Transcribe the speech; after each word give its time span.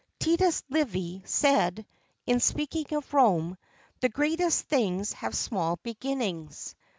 Titus 0.19 0.63
Livy 0.67 1.21
said, 1.27 1.85
in 2.25 2.39
speaking 2.39 2.87
of 2.97 3.13
Rome, 3.13 3.55
"The 3.99 4.09
greatest 4.09 4.65
things 4.65 5.13
have 5.13 5.35
small 5.37 5.77
beginnings." 5.83 6.73